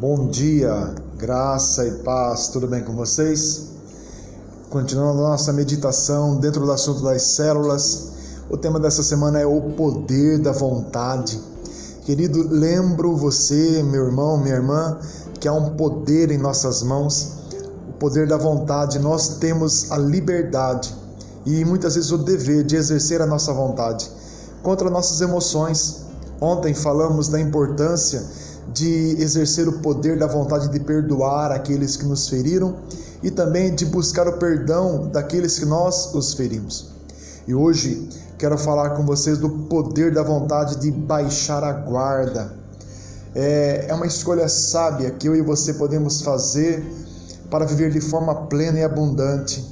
[0.00, 3.66] Bom dia, graça e paz, tudo bem com vocês?
[4.70, 8.12] Continuando a nossa meditação dentro do assunto das células,
[8.48, 11.38] o tema dessa semana é o poder da vontade.
[12.06, 14.98] Querido, lembro você, meu irmão, minha irmã,
[15.38, 17.34] que há um poder em nossas mãos,
[17.90, 18.98] o poder da vontade.
[18.98, 20.96] Nós temos a liberdade
[21.44, 24.10] e muitas vezes o dever de exercer a nossa vontade
[24.62, 26.06] contra nossas emoções.
[26.40, 28.24] Ontem falamos da importância
[28.72, 32.76] de exercer o poder da vontade de perdoar aqueles que nos feriram
[33.22, 36.90] e também de buscar o perdão daqueles que nós os ferimos.
[37.46, 42.54] E hoje quero falar com vocês do poder da vontade de baixar a guarda.
[43.34, 46.84] É, é uma escolha sábia que eu e você podemos fazer
[47.50, 49.64] para viver de forma plena e abundante.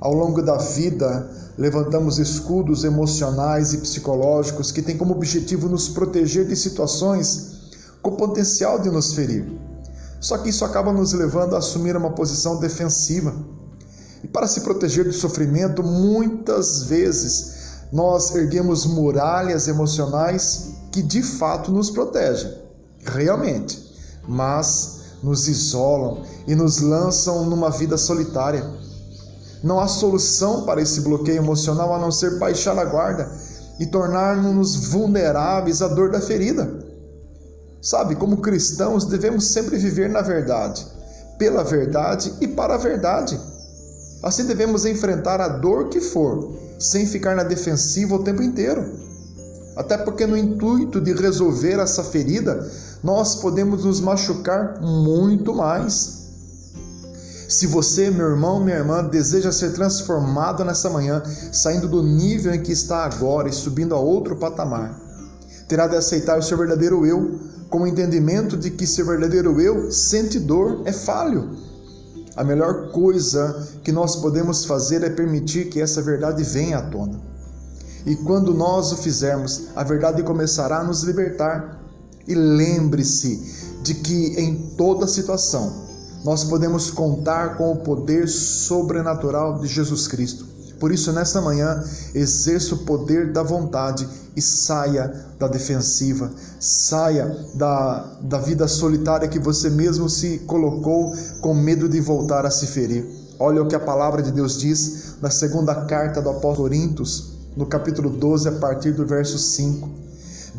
[0.00, 1.28] Ao longo da vida,
[1.58, 7.59] levantamos escudos emocionais e psicológicos que têm como objetivo nos proteger de situações
[8.02, 9.46] com potencial de nos ferir.
[10.20, 13.34] Só que isso acaba nos levando a assumir uma posição defensiva.
[14.22, 21.72] E para se proteger do sofrimento, muitas vezes nós erguemos muralhas emocionais que de fato
[21.72, 22.52] nos protegem,
[23.04, 23.94] realmente,
[24.28, 28.68] mas nos isolam e nos lançam numa vida solitária.
[29.62, 33.30] Não há solução para esse bloqueio emocional a não ser baixar a guarda
[33.78, 36.89] e tornar-nos vulneráveis à dor da ferida.
[37.82, 40.86] Sabe, como cristãos, devemos sempre viver na verdade,
[41.38, 43.40] pela verdade e para a verdade.
[44.22, 48.84] Assim devemos enfrentar a dor que for, sem ficar na defensiva o tempo inteiro.
[49.76, 52.68] Até porque, no intuito de resolver essa ferida,
[53.02, 56.20] nós podemos nos machucar muito mais.
[57.48, 62.62] Se você, meu irmão, minha irmã, deseja ser transformado nessa manhã, saindo do nível em
[62.62, 65.00] que está agora e subindo a outro patamar,
[65.70, 69.92] terá de aceitar o seu verdadeiro eu, com o entendimento de que seu verdadeiro eu
[69.92, 71.48] sente dor, é falho.
[72.34, 77.20] A melhor coisa que nós podemos fazer é permitir que essa verdade venha à tona.
[78.04, 81.80] E quando nós o fizermos, a verdade começará a nos libertar.
[82.26, 83.36] E lembre-se
[83.84, 85.72] de que em toda situação
[86.24, 90.49] nós podemos contar com o poder sobrenatural de Jesus Cristo.
[90.80, 98.18] Por isso, nesta manhã, exerça o poder da vontade e saia da defensiva, saia da,
[98.22, 103.06] da vida solitária que você mesmo se colocou com medo de voltar a se ferir.
[103.38, 107.66] Olha o que a palavra de Deus diz na segunda carta do apóstolo Coríntios, no
[107.66, 109.86] capítulo 12, a partir do verso 5.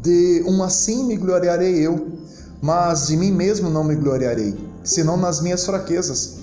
[0.00, 2.18] De um assim me gloriarei eu,
[2.62, 6.36] mas de mim mesmo não me gloriarei, senão nas minhas fraquezas.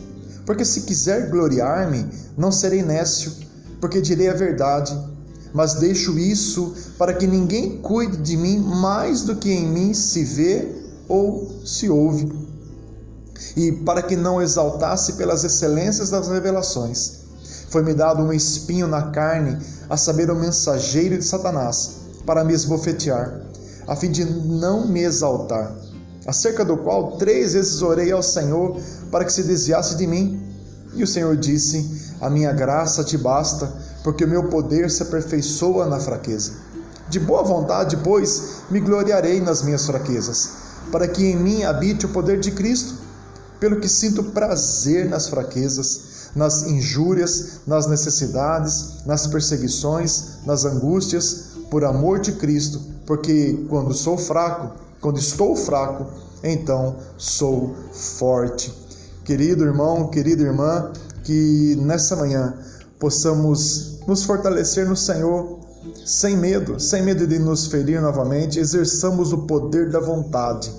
[0.46, 2.06] Porque se quiser gloriar-me,
[2.38, 3.32] não serei nécio
[3.82, 4.98] porque direi a verdade,
[5.54, 10.24] mas deixo isso para que ninguém cuide de mim mais do que em mim se
[10.24, 10.68] vê
[11.10, 12.32] ou se ouve,
[13.58, 17.22] e para que não exaltasse pelas excelências das revelações.
[17.70, 19.58] Foi-me dado um espinho na carne,
[19.90, 23.42] a saber, o mensageiro de Satanás, para me esbofetear,
[23.88, 25.76] a fim de não me exaltar,
[26.26, 30.40] acerca do qual três vezes orei ao Senhor para que se desviasse de mim.
[30.94, 33.72] E o Senhor disse: a minha graça te basta,
[34.04, 36.54] porque o meu poder se aperfeiçoa na fraqueza.
[37.10, 40.50] De boa vontade, pois, me gloriarei nas minhas fraquezas,
[40.92, 42.96] para que em mim habite o poder de Cristo,
[43.60, 51.84] pelo que sinto prazer nas fraquezas, nas injúrias, nas necessidades, nas perseguições, nas angústias, por
[51.84, 56.06] amor de Cristo, porque quando sou fraco, quando estou fraco,
[56.44, 58.74] então sou forte.
[59.24, 60.92] Querido irmão, querida irmã,
[61.24, 62.56] que nessa manhã
[63.00, 65.60] possamos nos fortalecer no Senhor,
[66.06, 70.72] sem medo, sem medo de nos ferir novamente, exerçamos o poder da vontade.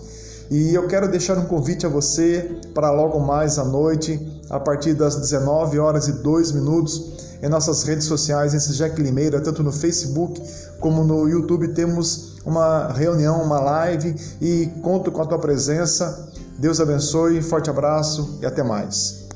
[0.52, 4.20] E eu quero deixar um convite a você para logo mais à noite,
[4.50, 9.40] a partir das 19 horas e 2 minutos, em nossas redes sociais, em Jack Limeira,
[9.40, 10.42] tanto no Facebook
[10.78, 16.30] como no YouTube, temos uma reunião, uma live e conto com a tua presença.
[16.58, 19.28] Deus abençoe, forte abraço e até mais.